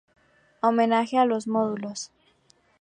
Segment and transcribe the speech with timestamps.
[0.61, 2.09] Homenaje a los Módulos".